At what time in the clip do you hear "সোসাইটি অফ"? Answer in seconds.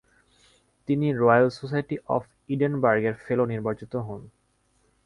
1.59-2.23